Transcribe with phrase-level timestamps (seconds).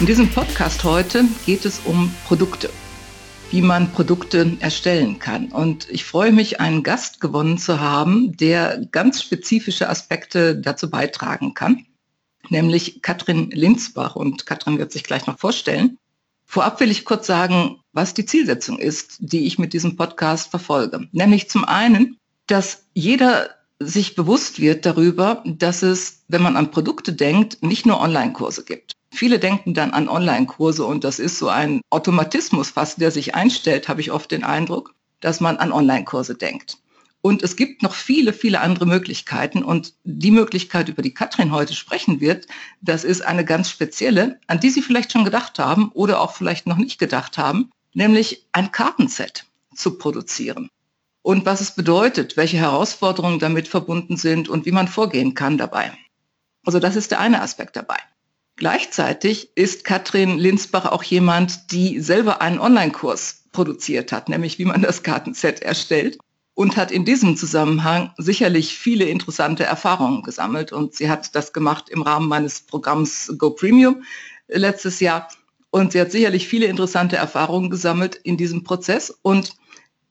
[0.00, 2.70] In diesem Podcast heute geht es um Produkte,
[3.50, 5.50] wie man Produkte erstellen kann.
[5.50, 11.54] Und ich freue mich, einen Gast gewonnen zu haben, der ganz spezifische Aspekte dazu beitragen
[11.54, 11.84] kann,
[12.48, 14.14] nämlich Katrin Linsbach.
[14.14, 15.98] Und Katrin wird sich gleich noch vorstellen.
[16.44, 21.08] Vorab will ich kurz sagen, was die Zielsetzung ist, die ich mit diesem Podcast verfolge.
[21.10, 27.12] Nämlich zum einen, dass jeder sich bewusst wird darüber, dass es, wenn man an Produkte
[27.12, 28.92] denkt, nicht nur Online-Kurse gibt.
[29.10, 33.88] Viele denken dann an Online-Kurse und das ist so ein Automatismus fast, der sich einstellt,
[33.88, 36.78] habe ich oft den Eindruck, dass man an Online-Kurse denkt.
[37.20, 39.64] Und es gibt noch viele, viele andere Möglichkeiten.
[39.64, 42.46] Und die Möglichkeit, über die Katrin heute sprechen wird,
[42.80, 46.66] das ist eine ganz spezielle, an die Sie vielleicht schon gedacht haben oder auch vielleicht
[46.66, 50.68] noch nicht gedacht haben, nämlich ein Kartenset zu produzieren.
[51.22, 55.92] Und was es bedeutet, welche Herausforderungen damit verbunden sind und wie man vorgehen kann dabei.
[56.64, 57.98] Also das ist der eine Aspekt dabei.
[58.58, 64.82] Gleichzeitig ist Katrin Linsbach auch jemand, die selber einen Online-Kurs produziert hat, nämlich wie man
[64.82, 66.18] das Kartenset erstellt
[66.54, 70.72] und hat in diesem Zusammenhang sicherlich viele interessante Erfahrungen gesammelt.
[70.72, 74.02] Und sie hat das gemacht im Rahmen meines Programms Go Premium
[74.48, 75.28] letztes Jahr.
[75.70, 79.16] Und sie hat sicherlich viele interessante Erfahrungen gesammelt in diesem Prozess.
[79.22, 79.54] Und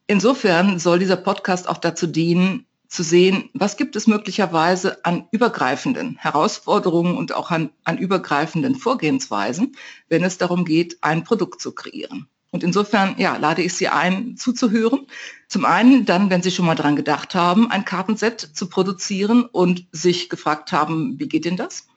[0.08, 6.18] insofern soll dieser Podcast auch dazu dienen, zu sehen, was gibt es möglicherweise an übergreifenden
[6.18, 9.76] Herausforderungen und auch an, an übergreifenden Vorgehensweisen,
[10.10, 12.28] wenn es darum geht, ein Produkt zu kreieren.
[12.52, 15.08] Und insofern, ja, lade ich Sie ein, zuzuhören.
[15.48, 19.86] Zum einen dann, wenn Sie schon mal dran gedacht haben, ein Kartenset zu produzieren und
[19.92, 21.88] sich gefragt haben, wie geht denn das?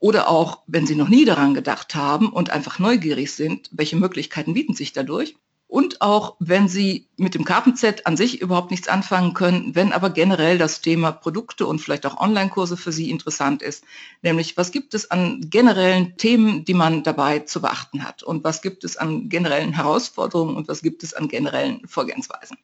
[0.00, 4.54] Oder auch, wenn Sie noch nie daran gedacht haben und einfach neugierig sind, welche Möglichkeiten
[4.54, 5.36] bieten sich dadurch?
[5.72, 10.10] Und auch wenn Sie mit dem Kartenset an sich überhaupt nichts anfangen können, wenn aber
[10.10, 13.82] generell das Thema Produkte und vielleicht auch Online-Kurse für Sie interessant ist,
[14.20, 18.60] nämlich was gibt es an generellen Themen, die man dabei zu beachten hat und was
[18.60, 22.58] gibt es an generellen Herausforderungen und was gibt es an generellen Vorgehensweisen.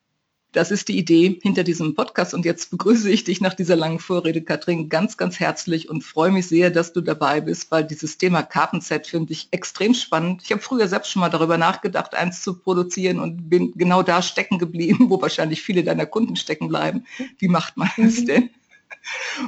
[0.53, 2.32] Das ist die Idee hinter diesem Podcast.
[2.32, 6.31] Und jetzt begrüße ich dich nach dieser langen Vorrede, Katrin, ganz, ganz herzlich und freue
[6.31, 10.42] mich sehr, dass du dabei bist, weil dieses Thema Kartenset finde ich extrem spannend.
[10.42, 14.22] Ich habe früher selbst schon mal darüber nachgedacht, eins zu produzieren und bin genau da
[14.22, 17.04] stecken geblieben, wo wahrscheinlich viele deiner Kunden stecken bleiben.
[17.38, 18.26] Wie macht man das mhm.
[18.26, 18.50] denn?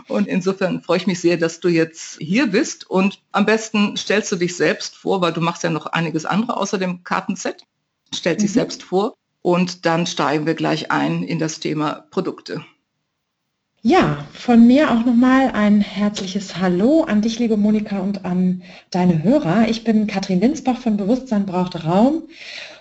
[0.07, 2.89] Und insofern freue ich mich sehr, dass du jetzt hier bist.
[2.89, 6.59] Und am besten stellst du dich selbst vor, weil du machst ja noch einiges andere
[6.59, 7.65] außer dem Kartenset.
[8.15, 8.45] Stellst mhm.
[8.45, 12.65] dich selbst vor und dann steigen wir gleich ein in das Thema Produkte.
[13.83, 19.23] Ja, von mir auch nochmal ein herzliches Hallo an dich, liebe Monika, und an deine
[19.23, 19.69] Hörer.
[19.71, 22.25] Ich bin Katrin Linsbach von Bewusstsein braucht Raum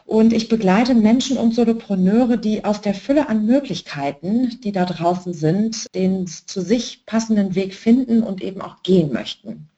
[0.05, 5.33] und ich begleite Menschen und Solopreneure, die aus der Fülle an Möglichkeiten, die da draußen
[5.33, 9.68] sind, den zu sich passenden Weg finden und eben auch gehen möchten.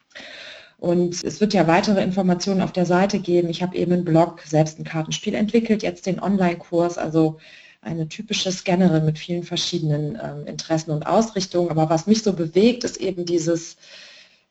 [0.81, 3.49] Und es wird ja weitere Informationen auf der Seite geben.
[3.49, 7.37] Ich habe eben einen Blog, selbst ein Kartenspiel entwickelt, jetzt den Online-Kurs, also
[7.81, 11.69] eine typische Scannerin mit vielen verschiedenen ähm, Interessen und Ausrichtungen.
[11.69, 13.77] Aber was mich so bewegt, ist eben dieses,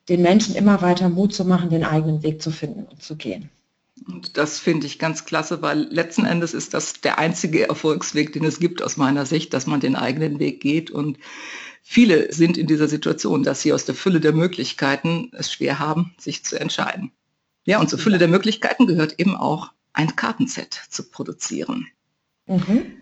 [0.09, 3.51] den Menschen immer weiter Mut zu machen, den eigenen Weg zu finden und zu gehen.
[4.07, 8.45] Und das finde ich ganz klasse, weil letzten Endes ist das der einzige Erfolgsweg, den
[8.45, 10.93] es gibt aus meiner Sicht, dass man den eigenen Weg geht.
[10.93, 11.19] Und
[11.93, 16.15] Viele sind in dieser Situation, dass sie aus der Fülle der Möglichkeiten es schwer haben,
[16.19, 17.11] sich zu entscheiden.
[17.65, 21.89] Ja, und zur Fülle der Möglichkeiten gehört eben auch ein Kartenset zu produzieren.
[22.47, 22.93] Mhm.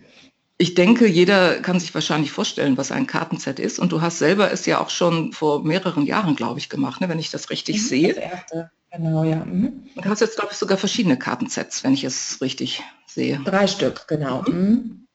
[0.57, 3.77] Ich denke, jeder kann sich wahrscheinlich vorstellen, was ein Kartenset ist.
[3.77, 7.09] Und du hast selber es ja auch schon vor mehreren Jahren, glaube ich, gemacht, ne,
[7.09, 8.13] wenn ich das richtig mhm, sehe.
[8.15, 9.45] Das erste, genau, ja.
[9.45, 9.83] Mhm.
[9.93, 13.39] Und du hast jetzt, glaube ich, sogar verschiedene Kartensets, wenn ich es richtig sehe.
[13.45, 14.41] Drei Stück, genau.
[14.47, 15.05] Mhm.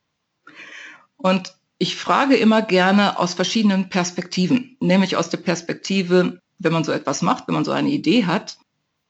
[1.17, 6.91] Und ich frage immer gerne aus verschiedenen Perspektiven, nämlich aus der Perspektive, wenn man so
[6.91, 8.57] etwas macht, wenn man so eine Idee hat.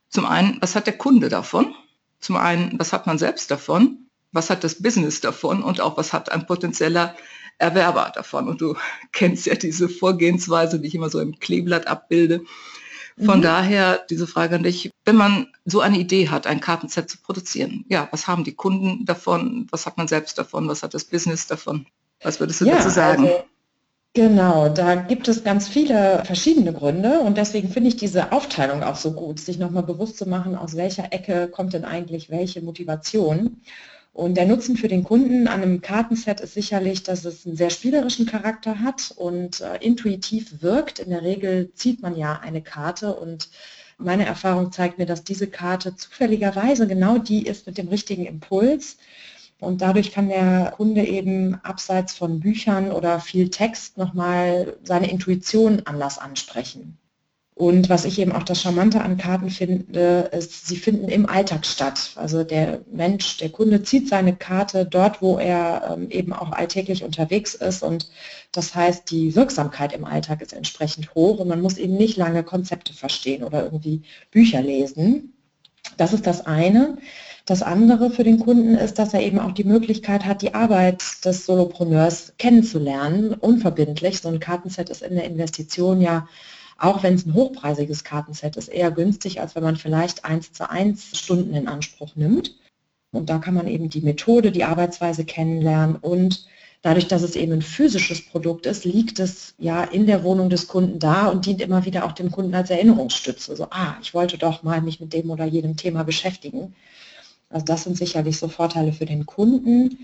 [0.08, 1.74] Zum einen, was hat der Kunde davon?
[2.18, 4.08] Zum einen, was hat man selbst davon?
[4.32, 5.62] Was hat das Business davon?
[5.62, 7.14] Und auch, was hat ein potenzieller
[7.58, 8.48] Erwerber davon?
[8.48, 8.74] Und du
[9.12, 12.42] kennst ja diese Vorgehensweise, die ich immer so im Kleeblatt abbilde.
[13.18, 13.42] Von mhm.
[13.42, 17.84] daher diese Frage an dich, wenn man so eine Idee hat, ein Kartenset zu produzieren,
[17.88, 19.68] ja, was haben die Kunden davon?
[19.70, 20.68] Was hat man selbst davon?
[20.68, 21.86] Was hat das Business davon?
[22.22, 23.26] Was würdest du ja, dazu sagen?
[23.26, 23.44] Also
[24.16, 28.96] Genau, da gibt es ganz viele verschiedene Gründe und deswegen finde ich diese Aufteilung auch
[28.96, 33.60] so gut, sich nochmal bewusst zu machen, aus welcher Ecke kommt denn eigentlich welche Motivation.
[34.14, 37.68] Und der Nutzen für den Kunden an einem Kartenset ist sicherlich, dass es einen sehr
[37.68, 40.98] spielerischen Charakter hat und äh, intuitiv wirkt.
[40.98, 43.50] In der Regel zieht man ja eine Karte und
[43.98, 48.96] meine Erfahrung zeigt mir, dass diese Karte zufälligerweise genau die ist mit dem richtigen Impuls
[49.60, 55.82] und dadurch kann der Kunde eben abseits von Büchern oder viel Text nochmal seine Intuition
[55.86, 56.98] anders ansprechen.
[57.58, 61.64] Und was ich eben auch das Charmante an Karten finde, ist, sie finden im Alltag
[61.64, 62.10] statt.
[62.16, 67.02] Also der Mensch, der Kunde zieht seine Karte dort, wo er ähm, eben auch alltäglich
[67.02, 67.82] unterwegs ist.
[67.82, 68.10] Und
[68.52, 72.44] das heißt, die Wirksamkeit im Alltag ist entsprechend hoch und man muss eben nicht lange
[72.44, 75.32] Konzepte verstehen oder irgendwie Bücher lesen.
[75.96, 76.98] Das ist das eine.
[77.46, 81.24] Das andere für den Kunden ist, dass er eben auch die Möglichkeit hat, die Arbeit
[81.24, 84.20] des Solopreneurs kennenzulernen, unverbindlich.
[84.20, 86.26] So ein Kartenset ist in der Investition ja,
[86.76, 90.68] auch wenn es ein hochpreisiges Kartenset ist, eher günstig, als wenn man vielleicht eins zu
[90.68, 92.56] eins Stunden in Anspruch nimmt.
[93.12, 96.46] Und da kann man eben die Methode, die Arbeitsweise kennenlernen und
[96.82, 100.66] dadurch, dass es eben ein physisches Produkt ist, liegt es ja in der Wohnung des
[100.66, 103.54] Kunden da und dient immer wieder auch dem Kunden als Erinnerungsstütze.
[103.54, 106.74] So, ah, ich wollte doch mal mich mit dem oder jenem Thema beschäftigen.
[107.50, 109.98] Also das sind sicherlich so Vorteile für den Kunden.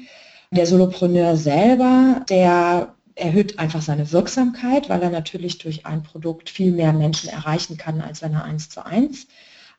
[0.50, 6.72] Der Solopreneur selber, der erhöht einfach seine Wirksamkeit, weil er natürlich durch ein Produkt viel
[6.72, 9.26] mehr Menschen erreichen kann, als wenn er eins zu eins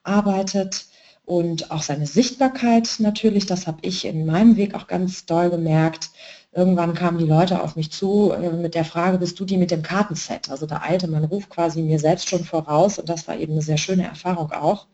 [0.04, 0.86] arbeitet.
[1.25, 6.10] Und auch seine Sichtbarkeit natürlich, das habe ich in meinem Weg auch ganz doll gemerkt.
[6.51, 9.71] Irgendwann kamen die Leute auf mich zu äh, mit der Frage, bist du die mit
[9.71, 10.50] dem Kartenset?
[10.50, 13.62] Also der alte man ruft quasi mir selbst schon voraus und das war eben eine
[13.62, 14.88] sehr schöne Erfahrung auch.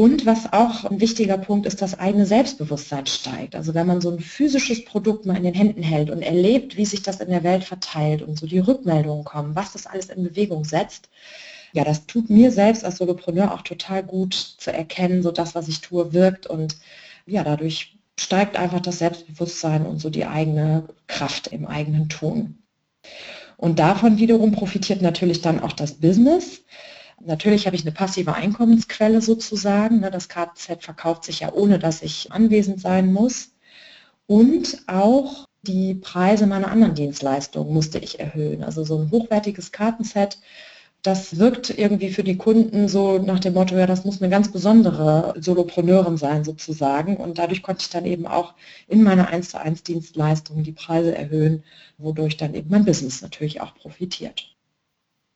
[0.00, 3.54] Und was auch ein wichtiger Punkt ist, das eigene Selbstbewusstsein steigt.
[3.54, 6.86] Also wenn man so ein physisches Produkt mal in den Händen hält und erlebt, wie
[6.86, 10.22] sich das in der Welt verteilt und so die Rückmeldungen kommen, was das alles in
[10.22, 11.10] Bewegung setzt,
[11.74, 15.68] ja, das tut mir selbst als Solopreneur auch total gut zu erkennen, so das, was
[15.68, 16.78] ich tue, wirkt und
[17.26, 22.62] ja, dadurch steigt einfach das Selbstbewusstsein und so die eigene Kraft im eigenen Tun.
[23.58, 26.62] Und davon wiederum profitiert natürlich dann auch das Business.
[27.20, 30.00] Natürlich habe ich eine passive Einkommensquelle sozusagen.
[30.00, 33.52] Ne, das Kartenset verkauft sich ja ohne, dass ich anwesend sein muss.
[34.26, 38.64] Und auch die Preise meiner anderen Dienstleistungen musste ich erhöhen.
[38.64, 40.38] Also so ein hochwertiges Kartenset,
[41.02, 44.52] das wirkt irgendwie für die Kunden so nach dem Motto, ja, das muss eine ganz
[44.52, 47.16] besondere Solopreneurin sein sozusagen.
[47.16, 48.54] Und dadurch konnte ich dann eben auch
[48.88, 51.64] in meiner 1 zu 1 Dienstleistung die Preise erhöhen,
[51.98, 54.54] wodurch dann eben mein Business natürlich auch profitiert.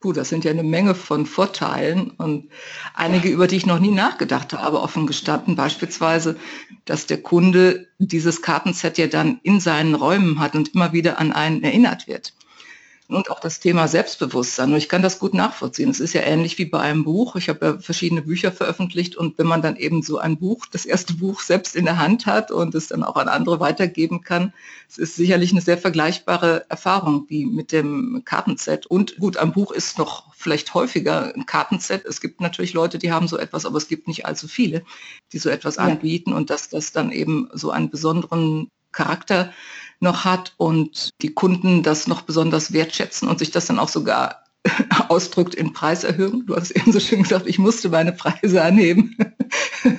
[0.04, 2.50] Puh, das sind ja eine Menge von Vorteilen und
[2.92, 5.56] einige, über die ich noch nie nachgedacht habe, offen gestanden.
[5.56, 6.36] Beispielsweise,
[6.84, 11.32] dass der Kunde dieses Kartenset ja dann in seinen Räumen hat und immer wieder an
[11.32, 12.34] einen erinnert wird
[13.08, 14.72] und auch das Thema Selbstbewusstsein.
[14.72, 15.90] Und ich kann das gut nachvollziehen.
[15.90, 17.36] Es ist ja ähnlich wie bei einem Buch.
[17.36, 20.86] Ich habe ja verschiedene Bücher veröffentlicht und wenn man dann eben so ein Buch, das
[20.86, 24.54] erste Buch selbst in der Hand hat und es dann auch an andere weitergeben kann,
[24.88, 28.86] es ist sicherlich eine sehr vergleichbare Erfahrung wie mit dem Kartenset.
[28.86, 32.06] Und gut, ein Buch ist noch vielleicht häufiger ein Kartenset.
[32.06, 34.82] Es gibt natürlich Leute, die haben so etwas, aber es gibt nicht allzu viele,
[35.32, 35.82] die so etwas ja.
[35.82, 39.52] anbieten und dass das dann eben so einen besonderen Charakter
[40.04, 44.44] noch hat und die Kunden das noch besonders wertschätzen und sich das dann auch sogar
[45.08, 46.46] ausdrückt in Preiserhöhung.
[46.46, 49.16] Du hast eben so schön gesagt, ich musste meine Preise anheben.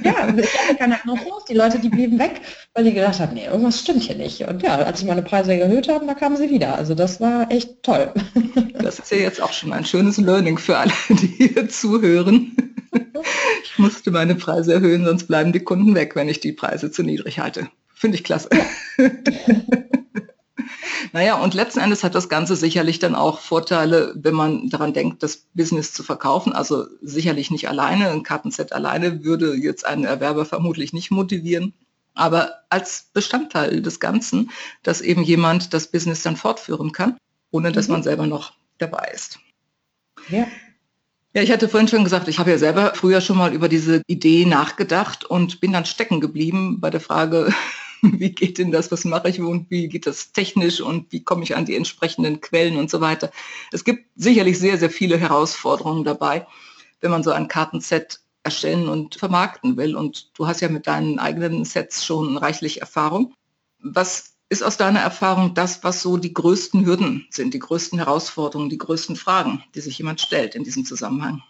[0.04, 0.34] Ja,
[0.78, 1.46] keine Ahnung los.
[1.46, 2.42] Die Leute, die blieben weg,
[2.74, 4.42] weil die gedacht haben, nee, irgendwas stimmt hier nicht.
[4.42, 6.76] Und ja, als ich meine Preise erhöht habe, da kamen sie wieder.
[6.76, 8.12] Also das war echt toll.
[8.74, 12.56] Das ist ja jetzt auch schon ein schönes Learning für alle, die hier zuhören.
[13.64, 17.04] Ich musste meine Preise erhöhen, sonst bleiben die Kunden weg, wenn ich die Preise zu
[17.04, 17.70] niedrig halte.
[18.06, 18.50] Finde ich klasse.
[21.12, 25.24] naja, und letzten Endes hat das Ganze sicherlich dann auch Vorteile, wenn man daran denkt,
[25.24, 26.54] das Business zu verkaufen.
[26.54, 28.12] Also sicherlich nicht alleine.
[28.12, 31.74] Ein Kartenset alleine würde jetzt einen Erwerber vermutlich nicht motivieren.
[32.14, 34.52] Aber als Bestandteil des Ganzen,
[34.84, 37.18] dass eben jemand das Business dann fortführen kann,
[37.50, 37.94] ohne dass mhm.
[37.94, 39.40] man selber noch dabei ist.
[40.30, 40.46] Ja.
[41.34, 44.04] Ja, ich hatte vorhin schon gesagt, ich habe ja selber früher schon mal über diese
[44.06, 47.52] Idee nachgedacht und bin dann stecken geblieben bei der Frage,
[48.20, 51.44] wie geht denn das, was mache ich und wie geht das technisch und wie komme
[51.44, 53.32] ich an die entsprechenden Quellen und so weiter.
[53.72, 56.48] Es gibt sicherlich sehr, sehr viele Herausforderungen dabei,
[57.02, 59.96] wenn man so ein Kartenset erstellen und vermarkten will.
[59.96, 63.34] Und du hast ja mit deinen eigenen Sets schon reichlich Erfahrung.
[63.80, 68.70] Was ist aus deiner Erfahrung das, was so die größten Hürden sind, die größten Herausforderungen,
[68.70, 71.42] die größten Fragen, die sich jemand stellt in diesem Zusammenhang?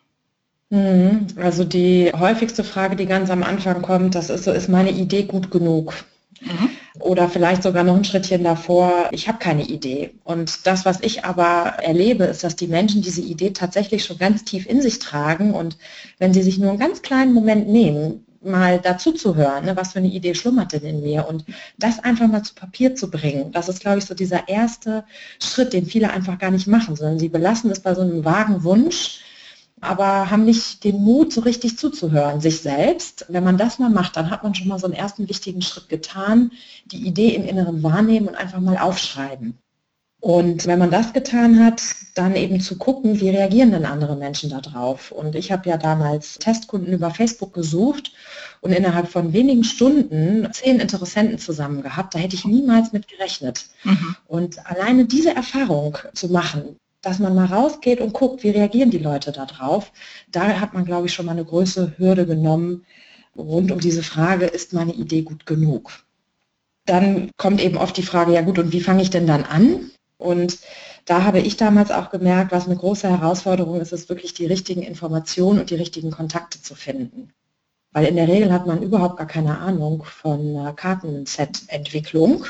[0.70, 1.28] Mhm.
[1.36, 5.24] Also die häufigste Frage, die ganz am Anfang kommt, das ist so, ist meine Idee
[5.24, 5.94] gut genug?
[6.42, 6.70] Mhm.
[7.00, 10.16] oder vielleicht sogar noch ein Schrittchen davor, ich habe keine Idee.
[10.24, 14.44] Und das, was ich aber erlebe, ist, dass die Menschen diese Idee tatsächlich schon ganz
[14.44, 15.78] tief in sich tragen und
[16.20, 19.94] wenn sie sich nur einen ganz kleinen Moment nehmen, mal dazu zu hören, ne, was
[19.94, 21.46] für eine Idee schlummert denn in mir und
[21.78, 23.52] das einfach mal zu Papier zu bringen.
[23.52, 25.04] Das ist, glaube ich, so dieser erste
[25.42, 28.64] Schritt, den viele einfach gar nicht machen, sondern sie belassen es bei so einem vagen
[28.64, 29.22] Wunsch,
[29.82, 33.26] aber haben nicht den Mut, so richtig zuzuhören, sich selbst.
[33.30, 35.90] Wenn man das mal macht, dann hat man schon mal so einen ersten wichtigen Schritt
[35.90, 36.52] getan,
[36.86, 39.58] die Idee im Inneren wahrnehmen und einfach mal aufschreiben.
[40.26, 41.84] Und wenn man das getan hat,
[42.16, 45.12] dann eben zu gucken, wie reagieren denn andere Menschen darauf.
[45.12, 48.12] Und ich habe ja damals Testkunden über Facebook gesucht
[48.62, 52.16] und innerhalb von wenigen Stunden zehn Interessenten zusammen gehabt.
[52.16, 53.68] Da hätte ich niemals mit gerechnet.
[53.84, 54.16] Mhm.
[54.26, 58.98] Und alleine diese Erfahrung zu machen, dass man mal rausgeht und guckt, wie reagieren die
[58.98, 59.92] Leute darauf.
[60.32, 62.86] Da hat man, glaube ich, schon mal eine größere Hürde genommen
[63.38, 65.92] rund um diese Frage, ist meine Idee gut genug?
[66.86, 69.92] Dann kommt eben oft die Frage, ja gut, und wie fange ich denn dann an?
[70.18, 70.60] Und
[71.06, 74.82] da habe ich damals auch gemerkt, was eine große Herausforderung ist, ist wirklich die richtigen
[74.82, 77.34] Informationen und die richtigen Kontakte zu finden.
[77.92, 82.46] Weil in der Regel hat man überhaupt gar keine Ahnung von Kartenset-Entwicklung.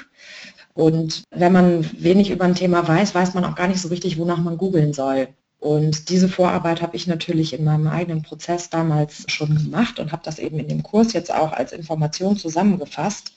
[0.76, 4.20] Und wenn man wenig über ein Thema weiß, weiß man auch gar nicht so richtig,
[4.20, 5.30] wonach man googeln soll.
[5.58, 10.22] Und diese Vorarbeit habe ich natürlich in meinem eigenen Prozess damals schon gemacht und habe
[10.26, 13.32] das eben in dem Kurs jetzt auch als Information zusammengefasst.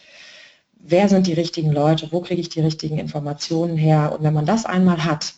[0.81, 2.09] Wer sind die richtigen Leute?
[2.11, 4.13] Wo kriege ich die richtigen Informationen her?
[4.13, 5.35] Und wenn man das einmal hat,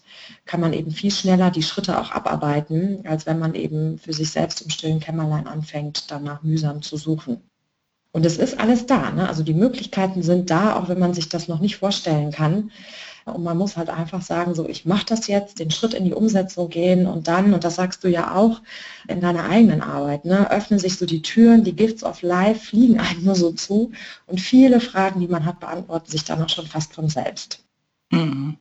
[0.47, 4.30] kann man eben viel schneller die Schritte auch abarbeiten, als wenn man eben für sich
[4.30, 7.50] selbst im stillen Kämmerlein anfängt, danach mühsam zu suchen.
[8.12, 9.11] Und es ist alles da.
[9.11, 9.29] Ne?
[9.29, 12.71] Also die Möglichkeiten sind da, auch wenn man sich das noch nicht vorstellen kann.
[13.25, 16.14] Und man muss halt einfach sagen, so ich mache das jetzt, den Schritt in die
[16.14, 18.62] Umsetzung gehen und dann, und das sagst du ja auch
[19.09, 22.99] in deiner eigenen Arbeit, ne, öffnen sich so die Türen, die Gifts of Life fliegen
[22.99, 23.93] einem nur so zu
[24.26, 27.62] und viele Fragen, die man hat, beantworten sich dann auch schon fast von selbst.
[28.11, 28.57] Mhm.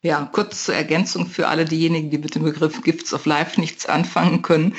[0.00, 3.86] Ja, kurz zur Ergänzung für alle diejenigen, die mit dem Begriff Gifts of Life nichts
[3.86, 4.76] anfangen können.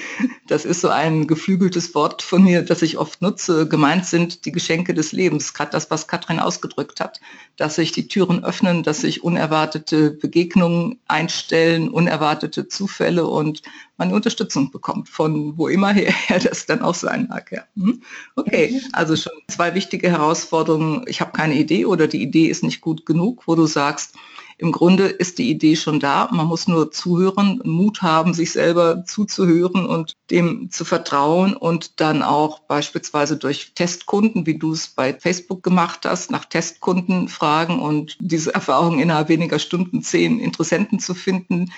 [0.47, 3.67] Das ist so ein geflügeltes Wort von mir, das ich oft nutze.
[3.67, 7.19] Gemeint sind die Geschenke des Lebens, gerade das, was Katrin ausgedrückt hat,
[7.57, 13.61] dass sich die Türen öffnen, dass sich unerwartete Begegnungen einstellen, unerwartete Zufälle und
[13.97, 17.51] man Unterstützung bekommt, von wo immer her das dann auch sein mag.
[17.51, 17.65] Ja.
[17.75, 18.01] Hm?
[18.37, 18.89] Okay, mhm.
[18.93, 21.03] also schon zwei wichtige Herausforderungen.
[21.07, 24.15] Ich habe keine Idee oder die Idee ist nicht gut genug, wo du sagst,
[24.59, 26.27] im Grunde ist die Idee schon da.
[26.33, 32.21] Man muss nur zuhören, Mut haben, sich selber zuzuhören und dem zu vertrauen und dann
[32.21, 38.17] auch beispielsweise durch Testkunden, wie du es bei Facebook gemacht hast, nach Testkunden fragen und
[38.19, 41.71] diese Erfahrung innerhalb weniger Stunden zehn Interessenten zu finden.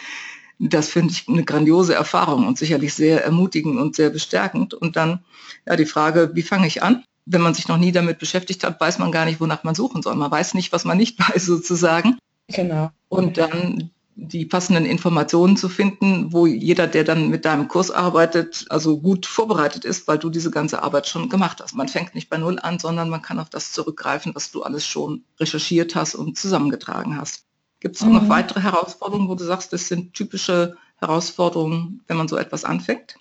[0.58, 4.74] Das finde ich eine grandiose Erfahrung und sicherlich sehr ermutigend und sehr bestärkend.
[4.74, 5.24] Und dann
[5.68, 7.04] ja die Frage, wie fange ich an?
[7.28, 10.02] Wenn man sich noch nie damit beschäftigt hat, weiß man gar nicht, wonach man suchen
[10.02, 10.16] soll.
[10.16, 12.18] Man weiß nicht, was man nicht weiß sozusagen.
[12.53, 12.91] Genau.
[13.10, 18.65] Und dann die passenden Informationen zu finden, wo jeder, der dann mit deinem Kurs arbeitet,
[18.70, 21.75] also gut vorbereitet ist, weil du diese ganze Arbeit schon gemacht hast.
[21.75, 24.86] Man fängt nicht bei Null an, sondern man kann auf das zurückgreifen, was du alles
[24.86, 27.46] schon recherchiert hast und zusammengetragen hast.
[27.79, 28.13] Gibt es mhm.
[28.13, 33.15] noch weitere Herausforderungen, wo du sagst, das sind typische Herausforderungen, wenn man so etwas anfängt?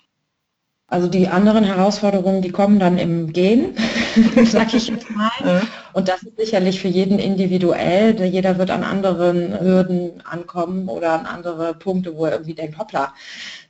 [0.87, 3.75] Also die anderen Herausforderungen, die kommen dann im Gehen,
[4.45, 5.61] sag ich jetzt mal.
[5.93, 8.21] Und das ist sicherlich für jeden individuell.
[8.23, 13.13] Jeder wird an anderen Hürden ankommen oder an andere Punkte, wo er irgendwie denkt, hoppla,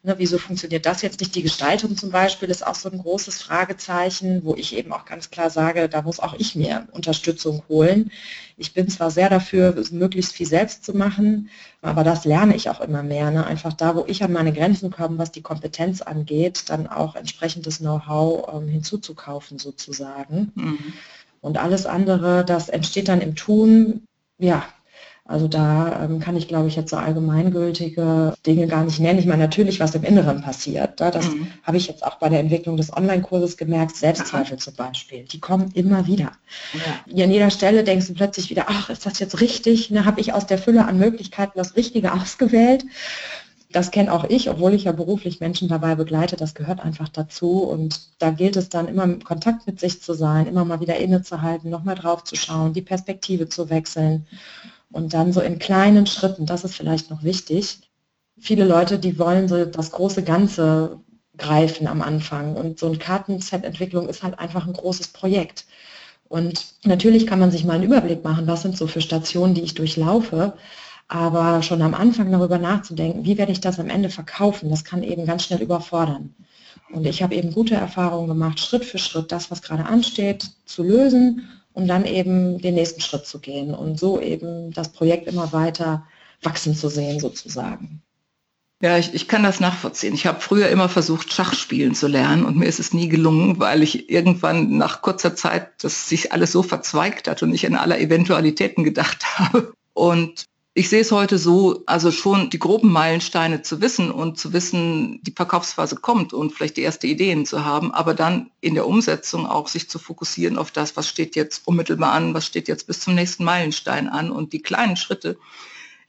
[0.04, 1.36] Ne, wieso funktioniert das jetzt nicht?
[1.36, 5.30] Die Gestaltung zum Beispiel ist auch so ein großes Fragezeichen, wo ich eben auch ganz
[5.30, 8.10] klar sage, da muss auch ich mir Unterstützung holen.
[8.58, 11.52] Ich bin zwar sehr dafür, möglichst viel selbst zu machen,
[11.84, 13.30] aber das lerne ich auch immer mehr.
[13.30, 13.46] Ne?
[13.46, 17.78] Einfach da, wo ich an meine Grenzen komme, was die Kompetenz angeht, dann auch entsprechendes
[17.78, 20.52] Know-how ähm, hinzuzukaufen sozusagen.
[20.56, 20.94] Mhm.
[21.42, 24.04] Und alles andere, das entsteht dann im Tun,
[24.40, 24.66] ja,
[25.26, 29.20] also da ähm, kann ich, glaube ich, jetzt so allgemeingültige Dinge gar nicht nennen.
[29.20, 31.00] Ich meine natürlich, was im Inneren passiert.
[31.00, 31.48] Da, das mhm.
[31.64, 33.96] habe ich jetzt auch bei der Entwicklung des Online-Kurses gemerkt.
[33.96, 34.62] Selbstzweifel Aha.
[34.62, 36.32] zum Beispiel, die kommen immer wieder.
[36.74, 37.24] Ja.
[37.24, 39.92] An jeder Stelle denkst du plötzlich wieder, ach, ist das jetzt richtig?
[39.92, 42.84] Ne, habe ich aus der Fülle an Möglichkeiten das Richtige ausgewählt?
[43.72, 46.36] Das kenne auch ich, obwohl ich ja beruflich Menschen dabei begleite.
[46.36, 47.64] Das gehört einfach dazu.
[47.64, 50.98] Und da gilt es dann immer im Kontakt mit sich zu sein, immer mal wieder
[50.98, 54.26] innezuhalten, nochmal drauf zu schauen, die Perspektive zu wechseln
[54.92, 57.80] und dann so in kleinen Schritten, das ist vielleicht noch wichtig.
[58.40, 61.00] Viele Leute, die wollen so das große Ganze
[61.38, 62.56] greifen am Anfang.
[62.56, 65.66] Und so ein Kartenset-Entwicklung ist halt einfach ein großes Projekt.
[66.28, 69.62] Und natürlich kann man sich mal einen Überblick machen, was sind so für Stationen, die
[69.62, 70.54] ich durchlaufe.
[71.08, 75.04] Aber schon am Anfang darüber nachzudenken, wie werde ich das am Ende verkaufen, das kann
[75.04, 76.34] eben ganz schnell überfordern.
[76.94, 80.84] Und ich habe eben gute Erfahrungen gemacht, Schritt für Schritt das, was gerade ansteht, zu
[80.84, 85.54] lösen um dann eben den nächsten Schritt zu gehen und so eben das Projekt immer
[85.54, 86.06] weiter
[86.42, 88.02] wachsen zu sehen sozusagen.
[88.82, 90.16] Ja, ich, ich kann das nachvollziehen.
[90.16, 93.60] Ich habe früher immer versucht, Schach spielen zu lernen und mir ist es nie gelungen,
[93.60, 97.76] weil ich irgendwann nach kurzer Zeit, dass sich alles so verzweigt hat und ich an
[97.76, 99.74] aller Eventualitäten gedacht habe.
[99.94, 104.54] Und ich sehe es heute so, also schon die groben Meilensteine zu wissen und zu
[104.54, 108.88] wissen, die Verkaufsphase kommt und vielleicht die erste Ideen zu haben, aber dann in der
[108.88, 112.88] Umsetzung auch sich zu fokussieren auf das, was steht jetzt unmittelbar an, was steht jetzt
[112.88, 115.38] bis zum nächsten Meilenstein an und die kleinen Schritte.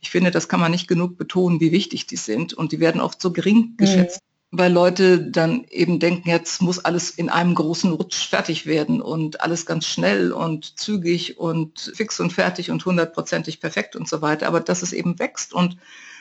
[0.01, 3.01] Ich finde, das kann man nicht genug betonen, wie wichtig die sind und die werden
[3.01, 4.21] oft so gering geschätzt.
[4.23, 9.01] Mhm weil Leute dann eben denken, jetzt muss alles in einem großen Rutsch fertig werden
[9.01, 14.21] und alles ganz schnell und zügig und fix und fertig und hundertprozentig perfekt und so
[14.21, 14.47] weiter.
[14.47, 15.79] Aber dass es eben wächst und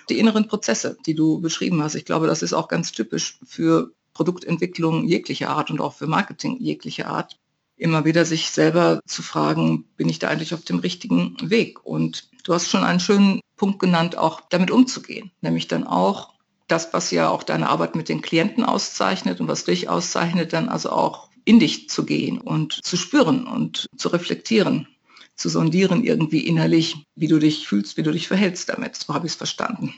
[0.09, 3.91] die inneren Prozesse, die du beschrieben hast, ich glaube, das ist auch ganz typisch für
[4.13, 7.38] Produktentwicklung jeglicher Art und auch für Marketing jeglicher Art,
[7.75, 11.85] immer wieder sich selber zu fragen, bin ich da eigentlich auf dem richtigen Weg?
[11.85, 16.30] Und du hast schon einen schönen Punkt genannt, auch damit umzugehen, nämlich dann auch
[16.72, 20.70] das, was ja auch deine Arbeit mit den Klienten auszeichnet und was dich auszeichnet, dann
[20.70, 24.88] also auch in dich zu gehen und zu spüren und zu reflektieren,
[25.36, 28.96] zu sondieren irgendwie innerlich, wie du dich fühlst, wie du dich verhältst damit.
[28.96, 29.96] So habe ich es verstanden.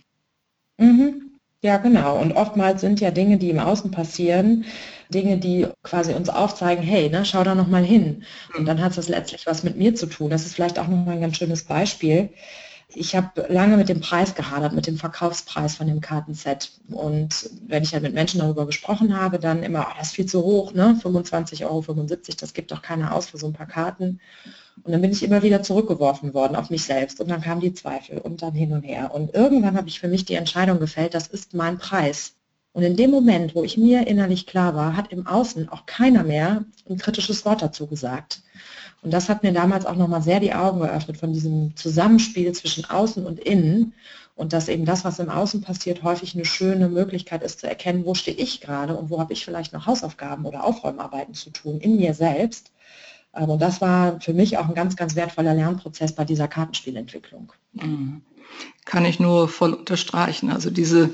[0.77, 1.29] Mhm.
[1.61, 2.19] Ja, genau.
[2.19, 4.65] Und oftmals sind ja Dinge, die im Außen passieren,
[5.09, 8.25] Dinge, die quasi uns aufzeigen, hey, ne, schau da noch mal hin.
[8.53, 8.65] Und mhm.
[8.65, 10.29] dann hat es letztlich was mit mir zu tun.
[10.29, 12.29] Das ist vielleicht auch noch mal ein ganz schönes Beispiel
[12.95, 16.71] ich habe lange mit dem Preis gehadert, mit dem Verkaufspreis von dem Kartenset.
[16.89, 20.25] Und wenn ich dann mit Menschen darüber gesprochen habe, dann immer, oh, das ist viel
[20.25, 20.99] zu hoch, ne?
[21.03, 22.07] 25,75 Euro,
[22.39, 24.19] das gibt doch keiner aus für so ein paar Karten.
[24.83, 27.19] Und dann bin ich immer wieder zurückgeworfen worden auf mich selbst.
[27.19, 29.13] Und dann kamen die Zweifel und dann hin und her.
[29.13, 32.33] Und irgendwann habe ich für mich die Entscheidung gefällt, das ist mein Preis.
[32.73, 36.23] Und in dem Moment, wo ich mir innerlich klar war, hat im Außen auch keiner
[36.23, 38.41] mehr ein kritisches Wort dazu gesagt.
[39.03, 42.85] Und das hat mir damals auch nochmal sehr die Augen geöffnet von diesem Zusammenspiel zwischen
[42.89, 43.93] Außen und Innen
[44.35, 48.05] und dass eben das, was im Außen passiert, häufig eine schöne Möglichkeit ist zu erkennen,
[48.05, 51.79] wo stehe ich gerade und wo habe ich vielleicht noch Hausaufgaben oder Aufräumarbeiten zu tun
[51.79, 52.71] in mir selbst.
[53.35, 57.51] Ähm, und das war für mich auch ein ganz, ganz wertvoller Lernprozess bei dieser Kartenspielentwicklung.
[57.73, 58.21] Mhm.
[58.85, 60.49] Kann ich nur voll unterstreichen.
[60.49, 61.09] Also diese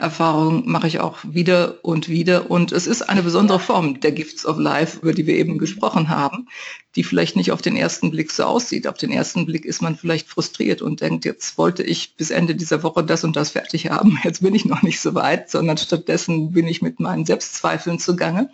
[0.00, 2.50] Erfahrung mache ich auch wieder und wieder.
[2.50, 6.08] Und es ist eine besondere Form der Gifts of Life, über die wir eben gesprochen
[6.08, 6.48] haben,
[6.96, 8.86] die vielleicht nicht auf den ersten Blick so aussieht.
[8.86, 12.54] Auf den ersten Blick ist man vielleicht frustriert und denkt, jetzt wollte ich bis Ende
[12.54, 14.18] dieser Woche das und das fertig haben.
[14.24, 18.50] Jetzt bin ich noch nicht so weit, sondern stattdessen bin ich mit meinen Selbstzweifeln zugange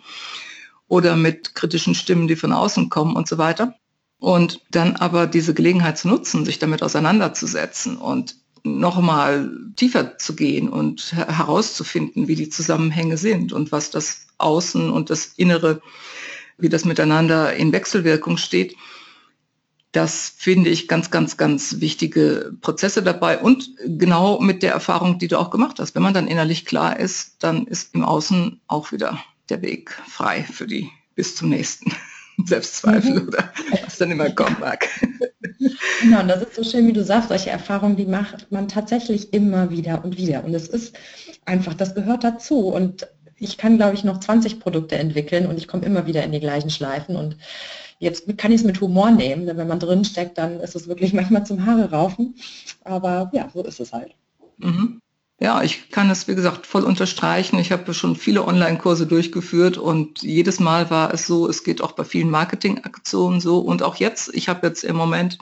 [0.87, 3.75] oder mit kritischen Stimmen, die von außen kommen und so weiter.
[4.19, 8.35] Und dann aber diese Gelegenheit zu nutzen, sich damit auseinanderzusetzen und
[8.67, 15.09] nochmal tiefer zu gehen und herauszufinden, wie die Zusammenhänge sind und was das Außen und
[15.09, 15.81] das Innere,
[16.57, 18.75] wie das miteinander in Wechselwirkung steht.
[19.91, 25.27] Das finde ich ganz, ganz, ganz wichtige Prozesse dabei und genau mit der Erfahrung, die
[25.27, 25.95] du auch gemacht hast.
[25.95, 30.43] Wenn man dann innerlich klar ist, dann ist im Außen auch wieder der Weg frei
[30.43, 31.93] für die bis zum nächsten.
[32.45, 33.27] Selbstzweifel mhm.
[33.29, 33.51] oder
[33.83, 34.87] was dann immer kommen mag.
[36.01, 39.33] Genau, und das ist so schön, wie du sagst, solche Erfahrungen, die macht man tatsächlich
[39.33, 40.43] immer wieder und wieder.
[40.43, 40.95] Und es ist
[41.45, 42.67] einfach, das gehört dazu.
[42.67, 43.07] Und
[43.39, 46.39] ich kann, glaube ich, noch 20 Produkte entwickeln und ich komme immer wieder in die
[46.39, 47.15] gleichen Schleifen.
[47.15, 47.37] Und
[47.99, 50.87] jetzt kann ich es mit Humor nehmen, denn wenn man drin steckt, dann ist es
[50.87, 52.35] wirklich manchmal zum Haare raufen.
[52.83, 54.13] Aber ja, so ist es halt.
[54.57, 55.01] Mhm.
[55.39, 57.59] Ja, ich kann es, wie gesagt, voll unterstreichen.
[57.59, 61.91] Ich habe schon viele Online-Kurse durchgeführt und jedes Mal war es so, es geht auch
[61.91, 63.59] bei vielen Marketingaktionen so.
[63.59, 65.37] Und auch jetzt, ich habe jetzt im Moment,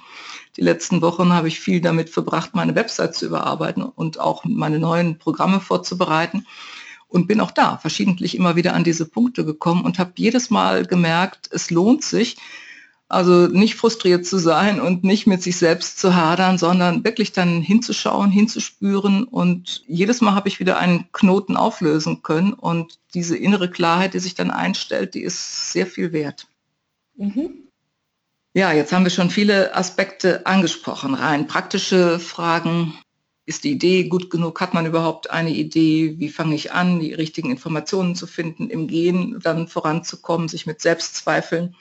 [0.57, 4.79] die letzten Wochen habe ich viel damit verbracht, meine Website zu überarbeiten und auch meine
[4.79, 6.45] neuen Programme vorzubereiten.
[7.07, 10.85] Und bin auch da verschiedentlich immer wieder an diese Punkte gekommen und habe jedes Mal
[10.85, 12.35] gemerkt, es lohnt sich,
[13.07, 17.61] also nicht frustriert zu sein und nicht mit sich selbst zu hadern, sondern wirklich dann
[17.61, 19.25] hinzuschauen, hinzuspüren.
[19.25, 22.53] Und jedes Mal habe ich wieder einen Knoten auflösen können.
[22.53, 26.47] Und diese innere Klarheit, die sich dann einstellt, die ist sehr viel wert.
[27.15, 27.65] Mhm.
[28.53, 31.13] Ja, jetzt haben wir schon viele Aspekte angesprochen.
[31.13, 32.93] Rein praktische Fragen.
[33.47, 34.59] Ist die Idee gut genug?
[34.59, 36.15] Hat man überhaupt eine Idee?
[36.17, 40.81] Wie fange ich an, die richtigen Informationen zu finden, im Gehen dann voranzukommen, sich mit
[40.81, 41.75] Selbstzweifeln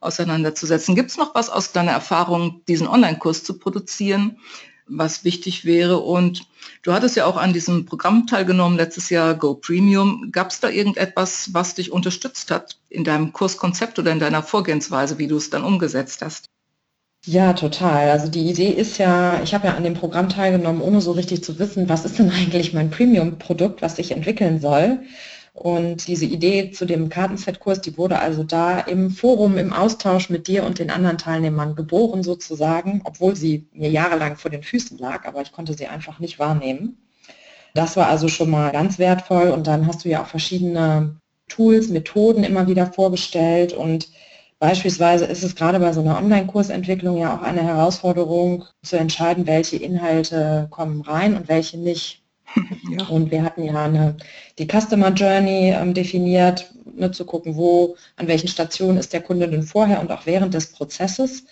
[0.00, 0.94] auseinanderzusetzen.
[0.94, 4.38] Gibt es noch was aus deiner Erfahrung, diesen Online-Kurs zu produzieren,
[4.86, 5.98] was wichtig wäre?
[5.98, 6.46] Und
[6.82, 10.30] du hattest ja auch an diesem Programm teilgenommen, letztes Jahr Go Premium.
[10.32, 15.18] Gab es da irgendetwas, was dich unterstützt hat in deinem Kurskonzept oder in deiner Vorgehensweise,
[15.18, 16.46] wie du es dann umgesetzt hast?
[17.26, 18.10] Ja, total.
[18.10, 21.44] Also die Idee ist ja, ich habe ja an dem Programm teilgenommen, ohne so richtig
[21.44, 25.00] zu wissen, was ist denn eigentlich mein Premium-Produkt, was ich entwickeln soll.
[25.60, 30.48] Und diese Idee zu dem Kartenset-Kurs, die wurde also da im Forum, im Austausch mit
[30.48, 35.26] dir und den anderen Teilnehmern geboren sozusagen, obwohl sie mir jahrelang vor den Füßen lag,
[35.26, 36.96] aber ich konnte sie einfach nicht wahrnehmen.
[37.74, 41.90] Das war also schon mal ganz wertvoll und dann hast du ja auch verschiedene Tools,
[41.90, 44.08] Methoden immer wieder vorgestellt und
[44.60, 49.76] beispielsweise ist es gerade bei so einer Online-Kursentwicklung ja auch eine Herausforderung zu entscheiden, welche
[49.76, 52.19] Inhalte kommen rein und welche nicht.
[52.88, 53.06] Ja.
[53.08, 54.16] Und wir hatten ja eine,
[54.58, 59.48] die Customer Journey ähm, definiert, ne, zu gucken, wo, an welchen Stationen ist der Kunde
[59.48, 61.44] denn vorher und auch während des Prozesses.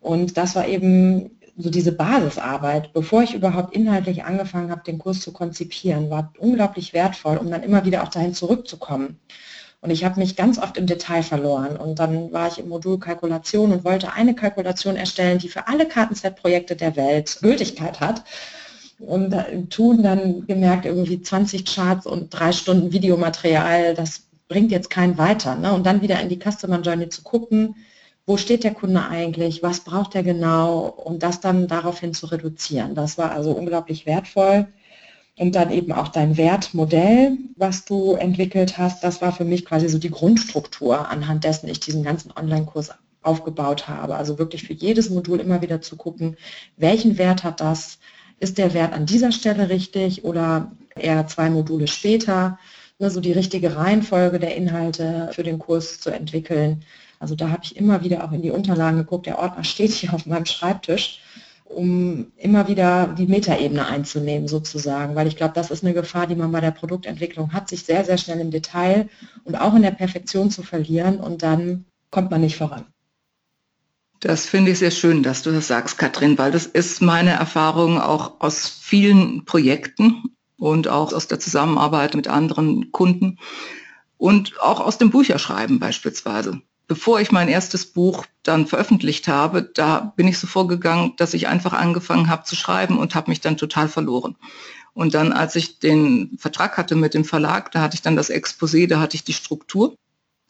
[0.00, 5.20] Und das war eben so diese Basisarbeit, bevor ich überhaupt inhaltlich angefangen habe, den Kurs
[5.20, 9.18] zu konzipieren, war unglaublich wertvoll, um dann immer wieder auch dahin zurückzukommen.
[9.82, 11.76] Und ich habe mich ganz oft im Detail verloren.
[11.76, 15.86] Und dann war ich im Modul Kalkulation und wollte eine Kalkulation erstellen, die für alle
[15.86, 18.22] Kartenset-Projekte der Welt Gültigkeit hat.
[19.00, 19.34] Und
[19.70, 25.56] Tun dann gemerkt, irgendwie 20 Charts und drei Stunden Videomaterial, das bringt jetzt keinen weiter.
[25.56, 25.72] Ne?
[25.72, 27.76] Und dann wieder in die Customer Journey zu gucken,
[28.26, 32.94] wo steht der Kunde eigentlich, was braucht er genau und das dann daraufhin zu reduzieren.
[32.94, 34.68] Das war also unglaublich wertvoll.
[35.38, 39.88] Und dann eben auch dein Wertmodell, was du entwickelt hast, das war für mich quasi
[39.88, 42.90] so die Grundstruktur, anhand dessen ich diesen ganzen Online-Kurs
[43.22, 44.16] aufgebaut habe.
[44.16, 46.36] Also wirklich für jedes Modul immer wieder zu gucken,
[46.76, 47.98] welchen Wert hat das,
[48.42, 52.58] ist der Wert an dieser Stelle richtig oder eher zwei Module später,
[52.98, 56.84] ne, so die richtige Reihenfolge der Inhalte für den Kurs zu entwickeln
[57.22, 59.26] also da habe ich immer wieder auch in die Unterlagen geguckt.
[59.26, 61.20] Der Ordner steht hier auf meinem Schreibtisch,
[61.64, 66.34] um immer wieder die Metaebene einzunehmen sozusagen, weil ich glaube, das ist eine Gefahr, die
[66.34, 69.08] man bei der Produktentwicklung hat, sich sehr, sehr schnell im Detail
[69.44, 72.91] und auch in der Perfektion zu verlieren und dann kommt man nicht voran.
[74.22, 78.00] Das finde ich sehr schön, dass du das sagst, Katrin, weil das ist meine Erfahrung
[78.00, 80.22] auch aus vielen Projekten
[80.56, 83.38] und auch aus der Zusammenarbeit mit anderen Kunden
[84.18, 90.12] und auch aus dem Bücherschreiben beispielsweise bevor ich mein erstes Buch dann veröffentlicht habe, da
[90.14, 93.56] bin ich so vorgegangen, dass ich einfach angefangen habe zu schreiben und habe mich dann
[93.56, 94.36] total verloren.
[94.92, 98.30] Und dann, als ich den Vertrag hatte mit dem Verlag, da hatte ich dann das
[98.30, 99.94] Exposé, da hatte ich die Struktur,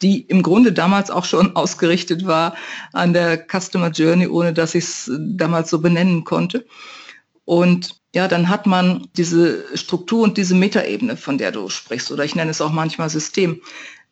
[0.03, 2.55] die im Grunde damals auch schon ausgerichtet war
[2.91, 6.65] an der Customer Journey, ohne dass ich es damals so benennen konnte.
[7.45, 12.23] Und ja, dann hat man diese Struktur und diese Metaebene, von der du sprichst, oder
[12.23, 13.59] ich nenne es auch manchmal System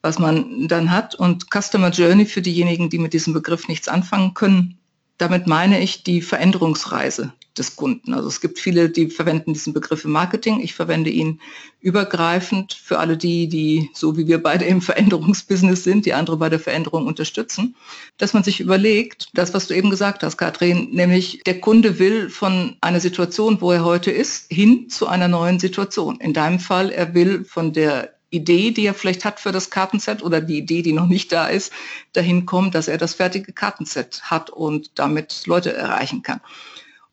[0.01, 1.15] was man dann hat.
[1.15, 4.77] Und Customer Journey für diejenigen, die mit diesem Begriff nichts anfangen können,
[5.17, 8.13] damit meine ich die Veränderungsreise des Kunden.
[8.13, 10.59] Also es gibt viele, die verwenden diesen Begriff im Marketing.
[10.59, 11.39] Ich verwende ihn
[11.79, 16.49] übergreifend für alle die, die so wie wir beide im Veränderungsbusiness sind, die andere bei
[16.49, 17.75] der Veränderung unterstützen,
[18.17, 22.29] dass man sich überlegt, das, was du eben gesagt hast, Katrin, nämlich der Kunde will
[22.29, 26.19] von einer Situation, wo er heute ist, hin zu einer neuen Situation.
[26.19, 30.23] In deinem Fall, er will von der Idee, die er vielleicht hat für das Kartenset
[30.23, 31.71] oder die Idee, die noch nicht da ist,
[32.13, 36.39] dahin kommt, dass er das fertige Kartenset hat und damit Leute erreichen kann.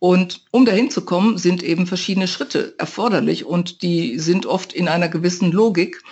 [0.01, 4.89] Und um dahin zu kommen, sind eben verschiedene Schritte erforderlich und die sind oft in
[4.89, 6.03] einer gewissen Logik.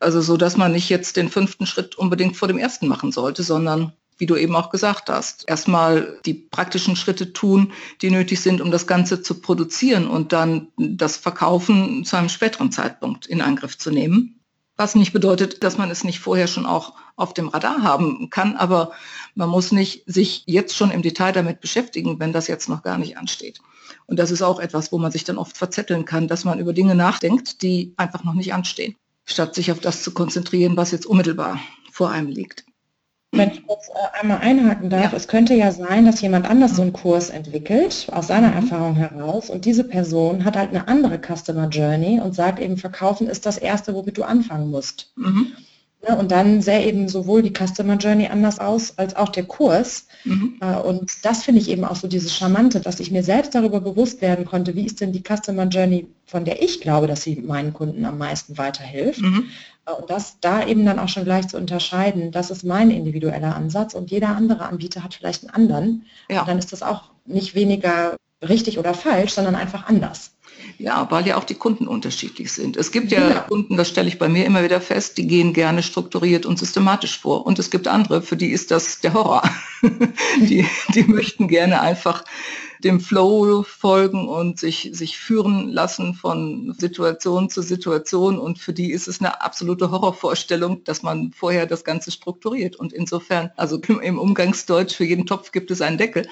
[0.00, 3.42] Also so, dass man nicht jetzt den fünften Schritt unbedingt vor dem ersten machen sollte,
[3.42, 8.60] sondern wie du eben auch gesagt hast, erstmal die praktischen Schritte tun, die nötig sind,
[8.60, 13.76] um das Ganze zu produzieren und dann das Verkaufen zu einem späteren Zeitpunkt in Angriff
[13.76, 14.35] zu nehmen.
[14.76, 18.56] Was nicht bedeutet, dass man es nicht vorher schon auch auf dem Radar haben kann,
[18.56, 18.92] aber
[19.34, 22.98] man muss nicht sich jetzt schon im Detail damit beschäftigen, wenn das jetzt noch gar
[22.98, 23.60] nicht ansteht.
[24.06, 26.74] Und das ist auch etwas, wo man sich dann oft verzetteln kann, dass man über
[26.74, 31.06] Dinge nachdenkt, die einfach noch nicht anstehen, statt sich auf das zu konzentrieren, was jetzt
[31.06, 31.58] unmittelbar
[31.90, 32.65] vor einem liegt.
[33.38, 35.16] Wenn ich kurz äh, einmal einhaken darf, ja.
[35.16, 38.56] es könnte ja sein, dass jemand anders so einen Kurs entwickelt, aus seiner mhm.
[38.56, 43.28] Erfahrung heraus, und diese Person hat halt eine andere Customer Journey und sagt eben, verkaufen
[43.28, 45.12] ist das Erste, womit du anfangen musst.
[45.16, 45.52] Mhm.
[46.06, 50.06] Ja, und dann sähe eben sowohl die Customer Journey anders aus, als auch der Kurs.
[50.24, 50.58] Mhm.
[50.60, 53.80] Äh, und das finde ich eben auch so dieses Charmante, dass ich mir selbst darüber
[53.80, 57.36] bewusst werden konnte, wie ist denn die Customer Journey, von der ich glaube, dass sie
[57.36, 59.20] meinen Kunden am meisten weiterhilft.
[59.86, 63.94] Und das da eben dann auch schon gleich zu unterscheiden, das ist mein individueller Ansatz
[63.94, 66.06] und jeder andere Anbieter hat vielleicht einen anderen.
[66.28, 66.40] Ja.
[66.40, 70.32] Und dann ist das auch nicht weniger richtig oder falsch, sondern einfach anders.
[70.78, 72.76] Ja, weil ja auch die Kunden unterschiedlich sind.
[72.76, 75.52] Es gibt ja, ja, Kunden, das stelle ich bei mir immer wieder fest, die gehen
[75.52, 77.46] gerne strukturiert und systematisch vor.
[77.46, 79.42] Und es gibt andere, für die ist das der Horror.
[80.40, 82.24] die, die möchten gerne einfach
[82.82, 88.38] dem Flow folgen und sich, sich führen lassen von Situation zu Situation.
[88.38, 92.76] Und für die ist es eine absolute Horrorvorstellung, dass man vorher das Ganze strukturiert.
[92.76, 96.28] Und insofern, also im Umgangsdeutsch, für jeden Topf gibt es einen Deckel.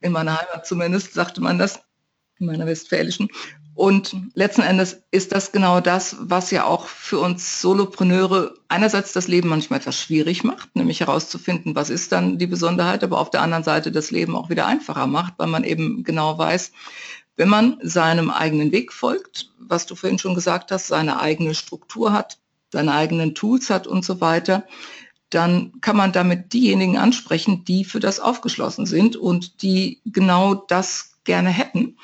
[0.00, 1.80] In meiner Heimat zumindest sagte man das,
[2.38, 3.28] in meiner westfälischen.
[3.74, 9.28] Und letzten Endes ist das genau das, was ja auch für uns Solopreneure einerseits das
[9.28, 13.42] Leben manchmal etwas schwierig macht, nämlich herauszufinden, was ist dann die Besonderheit, aber auf der
[13.42, 16.72] anderen Seite das Leben auch wieder einfacher macht, weil man eben genau weiß,
[17.36, 22.12] wenn man seinem eigenen Weg folgt, was du vorhin schon gesagt hast, seine eigene Struktur
[22.12, 22.38] hat,
[22.70, 24.66] seine eigenen Tools hat und so weiter,
[25.30, 31.14] dann kann man damit diejenigen ansprechen, die für das aufgeschlossen sind und die genau das
[31.24, 31.96] gerne hätten.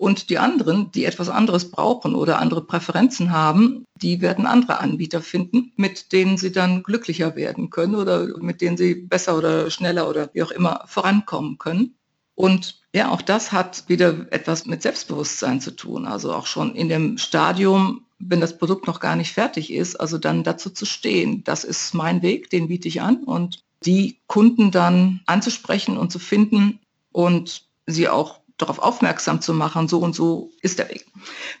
[0.00, 5.20] Und die anderen, die etwas anderes brauchen oder andere Präferenzen haben, die werden andere Anbieter
[5.20, 10.08] finden, mit denen sie dann glücklicher werden können oder mit denen sie besser oder schneller
[10.08, 11.96] oder wie auch immer vorankommen können.
[12.34, 16.06] Und ja, auch das hat wieder etwas mit Selbstbewusstsein zu tun.
[16.06, 20.16] Also auch schon in dem Stadium, wenn das Produkt noch gar nicht fertig ist, also
[20.16, 24.70] dann dazu zu stehen, das ist mein Weg, den biete ich an und die Kunden
[24.70, 26.80] dann anzusprechen und zu finden
[27.12, 31.06] und sie auch darauf aufmerksam zu machen, so und so ist der Weg.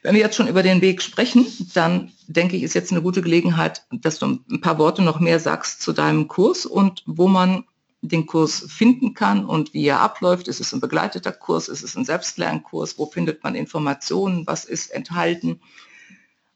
[0.02, 3.22] Wenn wir jetzt schon über den Weg sprechen, dann denke ich, ist jetzt eine gute
[3.22, 7.64] Gelegenheit, dass du ein paar Worte noch mehr sagst zu deinem Kurs und wo man
[8.02, 10.48] den Kurs finden kann und wie er abläuft.
[10.48, 11.68] Ist es ein begleiteter Kurs?
[11.68, 12.98] Ist es ein Selbstlernkurs?
[12.98, 14.46] Wo findet man Informationen?
[14.46, 15.60] Was ist enthalten?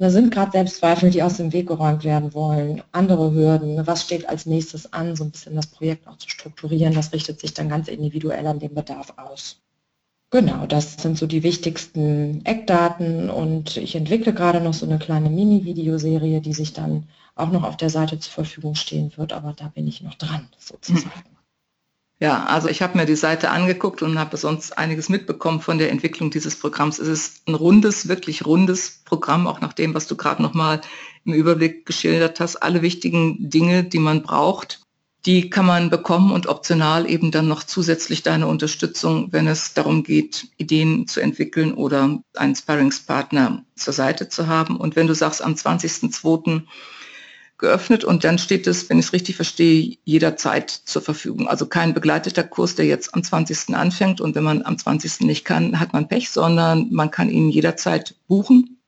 [0.00, 4.28] da sind gerade Selbstzweifel, die aus dem Weg geräumt werden wollen, andere Hürden, was steht
[4.28, 7.68] als nächstes an, so ein bisschen das Projekt auch zu strukturieren, das richtet sich dann
[7.68, 9.60] ganz individuell an den Bedarf aus.
[10.30, 13.30] Genau, das sind so die wichtigsten Eckdaten.
[13.30, 17.76] Und ich entwickle gerade noch so eine kleine Mini-Videoserie, die sich dann auch noch auf
[17.76, 21.39] der Seite zur Verfügung stehen wird, aber da bin ich noch dran sozusagen.
[22.22, 25.90] Ja, also ich habe mir die Seite angeguckt und habe sonst einiges mitbekommen von der
[25.90, 26.98] Entwicklung dieses Programms.
[26.98, 30.82] Es ist ein rundes, wirklich rundes Programm, auch nach dem, was du gerade nochmal
[31.24, 32.56] im Überblick geschildert hast.
[32.56, 34.80] Alle wichtigen Dinge, die man braucht,
[35.24, 40.02] die kann man bekommen und optional eben dann noch zusätzlich deine Unterstützung, wenn es darum
[40.02, 44.76] geht, Ideen zu entwickeln oder einen Sparringspartner zur Seite zu haben.
[44.76, 46.64] Und wenn du sagst, am 20.02
[47.60, 51.46] geöffnet und dann steht es, wenn ich es richtig verstehe, jederzeit zur Verfügung.
[51.46, 53.76] Also kein begleiteter Kurs, der jetzt am 20.
[53.76, 55.20] anfängt und wenn man am 20.
[55.20, 58.80] nicht kann, hat man Pech, sondern man kann ihn jederzeit buchen,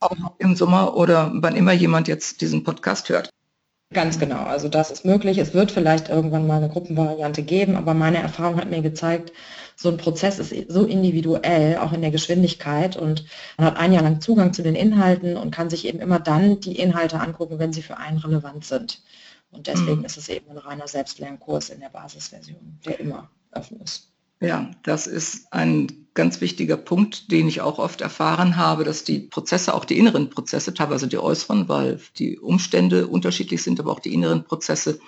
[0.00, 3.30] auch im Sommer oder wann immer jemand jetzt diesen Podcast hört.
[3.94, 5.38] Ganz genau, also das ist möglich.
[5.38, 9.32] Es wird vielleicht irgendwann mal eine Gruppenvariante geben, aber meine Erfahrung hat mir gezeigt,
[9.76, 13.24] so ein Prozess ist so individuell, auch in der Geschwindigkeit und
[13.56, 16.60] man hat ein Jahr lang Zugang zu den Inhalten und kann sich eben immer dann
[16.60, 19.00] die Inhalte angucken, wenn sie für einen relevant sind.
[19.52, 20.04] Und deswegen mhm.
[20.04, 24.13] ist es eben ein reiner Selbstlernkurs in der Basisversion, der immer offen ist.
[24.40, 29.20] Ja, das ist ein ganz wichtiger Punkt, den ich auch oft erfahren habe, dass die
[29.20, 34.00] Prozesse, auch die inneren Prozesse, teilweise die äußeren, weil die Umstände unterschiedlich sind, aber auch
[34.00, 35.00] die inneren Prozesse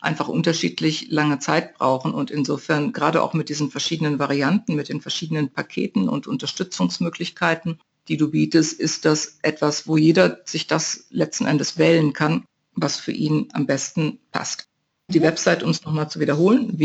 [0.00, 2.12] einfach unterschiedlich lange Zeit brauchen.
[2.12, 8.16] Und insofern gerade auch mit diesen verschiedenen Varianten, mit den verschiedenen Paketen und Unterstützungsmöglichkeiten, die
[8.16, 13.12] du bietest, ist das etwas, wo jeder sich das letzten Endes wählen kann, was für
[13.12, 14.68] ihn am besten passt.
[15.08, 16.78] Die Website, um es nochmal zu wiederholen,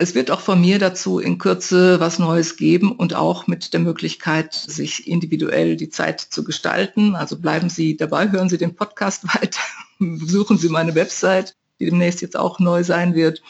[0.00, 3.80] es wird auch von mir dazu in Kürze was Neues geben und auch mit der
[3.80, 7.16] Möglichkeit, sich individuell die Zeit zu gestalten.
[7.16, 9.60] Also bleiben Sie dabei, hören Sie den Podcast weiter,
[9.98, 13.42] besuchen Sie meine Website, die demnächst jetzt auch neu sein wird.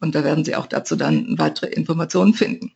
[0.00, 2.72] Und da werden Sie auch dazu dann weitere Informationen finden.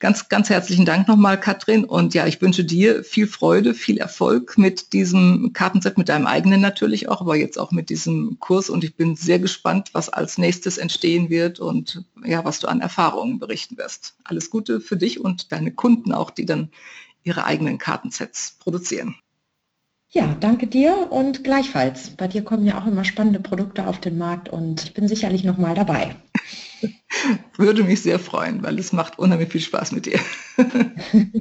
[0.00, 1.84] Ganz, ganz herzlichen Dank nochmal, Katrin.
[1.84, 6.60] Und ja, ich wünsche dir viel Freude, viel Erfolg mit diesem Kartenset, mit deinem eigenen
[6.60, 8.70] natürlich auch, aber jetzt auch mit diesem Kurs.
[8.70, 12.80] Und ich bin sehr gespannt, was als nächstes entstehen wird und ja, was du an
[12.80, 14.14] Erfahrungen berichten wirst.
[14.22, 16.70] Alles Gute für dich und deine Kunden auch, die dann
[17.24, 19.16] ihre eigenen Kartensets produzieren.
[20.10, 22.10] Ja, danke dir und gleichfalls.
[22.10, 25.42] Bei dir kommen ja auch immer spannende Produkte auf den Markt und ich bin sicherlich
[25.42, 26.14] noch mal dabei.
[27.56, 30.18] Würde mich sehr freuen, weil es macht unheimlich viel Spaß mit dir.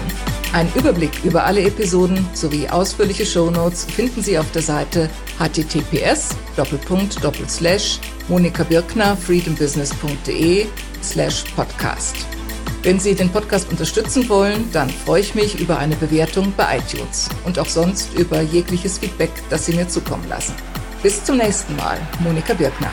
[0.53, 6.29] Ein Überblick über alle Episoden sowie ausführliche Shownotes finden Sie auf der Seite https
[8.27, 10.65] monikabirkner freedombusiness.de
[11.03, 12.15] slash podcast.
[12.81, 17.29] Wenn Sie den Podcast unterstützen wollen, dann freue ich mich über eine Bewertung bei iTunes
[17.45, 20.55] und auch sonst über jegliches Feedback, das Sie mir zukommen lassen.
[21.03, 22.91] Bis zum nächsten Mal, Monika Birkner.